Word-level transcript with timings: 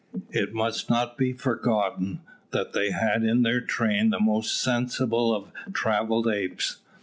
It 0.31 0.51
must 0.51 0.89
not 0.89 1.15
be 1.15 1.31
forgotten 1.31 2.21
that 2.49 2.73
they 2.73 2.89
had 2.89 3.21
in 3.21 3.43
their 3.43 3.61
train 3.61 4.09
the 4.09 4.19
most 4.19 4.59
sensible 4.59 5.31
of 5.31 5.51
travelled 5.73 6.27
apes. 6.27 6.77